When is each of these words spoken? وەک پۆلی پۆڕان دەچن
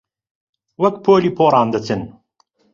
وەک 0.81 0.95
پۆلی 1.05 1.31
پۆڕان 1.37 1.67
دەچن 1.73 2.01